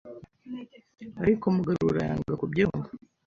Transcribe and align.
ariko 1.23 1.45
Mugarura 1.55 1.99
yanga 2.07 2.33
kubyumva, 2.41 2.89